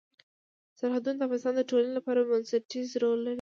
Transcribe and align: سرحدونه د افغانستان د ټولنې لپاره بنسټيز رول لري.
سرحدونه 0.79 1.15
د 1.17 1.21
افغانستان 1.25 1.53
د 1.57 1.61
ټولنې 1.69 1.91
لپاره 1.97 2.27
بنسټيز 2.29 2.89
رول 3.01 3.19
لري. 3.23 3.29